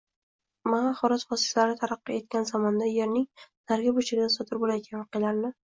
[0.67, 5.57] Ommaviy axborot vositalari taraqqiy etgan zamonda yerning narigi burchagida sodir bo‘layotgan voqealarni